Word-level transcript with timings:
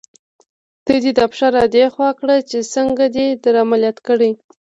ته 0.85 0.93
دې 1.03 1.11
دا 1.17 1.25
پښه 1.31 1.47
را 1.55 1.63
دې 1.75 1.85
خوا 1.93 2.09
کړه 2.19 2.37
چې 2.49 2.59
څنګه 2.73 3.05
دې 3.15 3.27
در 3.43 3.55
عملیات 3.63 3.97
کړې. 4.07 4.31